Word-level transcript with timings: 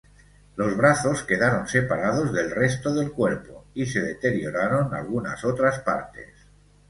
Los 0.55 0.75
brazos 0.75 1.21
quedaron 1.21 1.67
separados 1.67 2.33
del 2.33 2.49
resto 2.49 2.91
del 2.91 3.11
cuerpo 3.11 3.65
y 3.75 3.85
se 3.85 4.01
deterioraron 4.01 4.95
algunas 4.95 5.45
otras 5.45 5.77
partes. 5.81 6.29